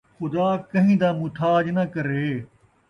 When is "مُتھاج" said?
1.19-1.65